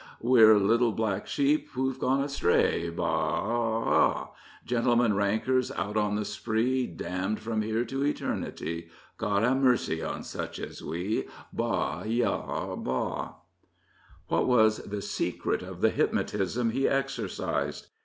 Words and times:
We're 0.19 0.57
little 0.57 0.91
black 0.93 1.27
sheep 1.27 1.69
who've 1.73 1.99
gone 1.99 2.23
astray, 2.23 2.89
Baa 2.89 3.03
aa 3.05 4.23
a! 4.23 4.29
Gentlemen 4.65 5.13
rankers 5.13 5.71
out 5.73 5.95
on 5.95 6.15
the 6.15 6.25
spree, 6.25 6.87
Damned 6.87 7.39
from 7.39 7.61
here 7.61 7.85
to 7.85 8.03
Eternity, 8.03 8.89
God 9.19 9.43
ha' 9.43 9.55
mercy 9.55 10.01
on 10.01 10.23
such 10.23 10.57
as 10.57 10.81
we, 10.83 11.25
Baa! 11.53 12.01
Yah! 12.05 12.75
Bahl 12.77 13.45
What 14.27 14.47
was 14.47 14.77
the 14.79 15.03
secret 15.03 15.61
of 15.61 15.81
the 15.81 15.91
hypnotism 15.91 16.71
he 16.71 16.87
exercised? 16.87 17.85